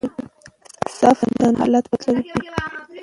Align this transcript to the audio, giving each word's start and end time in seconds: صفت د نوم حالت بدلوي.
صفت 0.97 1.27
د 1.33 1.37
نوم 1.43 1.55
حالت 1.61 1.85
بدلوي. 1.91 2.31